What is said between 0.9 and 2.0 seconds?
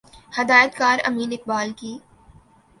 امین اقبال کی